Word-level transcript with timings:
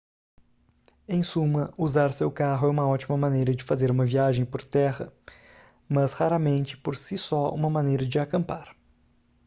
em 1.07 1.21
suma 1.21 1.71
usar 1.77 2.11
seu 2.11 2.31
carro 2.31 2.65
é 2.65 2.71
uma 2.71 2.87
ótima 2.87 3.15
maneira 3.15 3.53
de 3.53 3.63
fazer 3.63 3.91
uma 3.91 4.03
viagem 4.03 4.43
por 4.43 4.65
terra 4.65 5.13
mas 5.87 6.13
raramente 6.13 6.75
por 6.75 6.95
si 6.95 7.15
só 7.15 7.53
uma 7.53 7.69
maneira 7.69 8.03
de 8.03 8.17
acampar 8.17 8.75